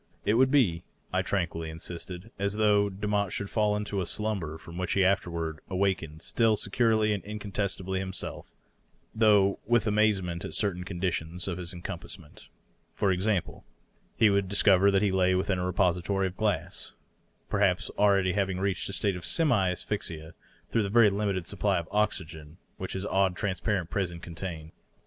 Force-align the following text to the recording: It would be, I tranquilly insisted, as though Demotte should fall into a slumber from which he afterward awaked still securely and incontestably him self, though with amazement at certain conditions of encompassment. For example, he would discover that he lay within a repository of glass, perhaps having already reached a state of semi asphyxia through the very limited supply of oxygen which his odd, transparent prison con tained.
It 0.25 0.33
would 0.33 0.49
be, 0.49 0.83
I 1.13 1.21
tranquilly 1.21 1.69
insisted, 1.69 2.31
as 2.39 2.55
though 2.55 2.89
Demotte 2.89 3.29
should 3.31 3.51
fall 3.51 3.75
into 3.75 4.01
a 4.01 4.07
slumber 4.07 4.57
from 4.57 4.79
which 4.79 4.93
he 4.93 5.05
afterward 5.05 5.59
awaked 5.69 6.03
still 6.23 6.57
securely 6.57 7.13
and 7.13 7.23
incontestably 7.23 7.99
him 7.99 8.11
self, 8.11 8.51
though 9.13 9.59
with 9.67 9.85
amazement 9.85 10.43
at 10.43 10.55
certain 10.55 10.83
conditions 10.85 11.47
of 11.47 11.59
encompassment. 11.59 12.47
For 12.95 13.11
example, 13.11 13.63
he 14.15 14.31
would 14.31 14.49
discover 14.49 14.89
that 14.89 15.03
he 15.03 15.11
lay 15.11 15.35
within 15.35 15.59
a 15.59 15.65
repository 15.67 16.25
of 16.25 16.35
glass, 16.35 16.93
perhaps 17.47 17.91
having 17.99 17.99
already 17.99 18.33
reached 18.57 18.89
a 18.89 18.93
state 18.93 19.15
of 19.15 19.23
semi 19.23 19.69
asphyxia 19.69 20.33
through 20.71 20.81
the 20.81 20.89
very 20.89 21.11
limited 21.11 21.45
supply 21.45 21.77
of 21.77 21.87
oxygen 21.91 22.57
which 22.77 22.93
his 22.93 23.05
odd, 23.05 23.35
transparent 23.35 23.91
prison 23.91 24.19
con 24.19 24.33
tained. 24.33 24.71